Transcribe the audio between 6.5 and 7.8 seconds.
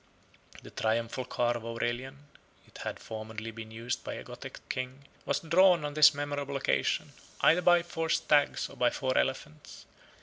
occasion, either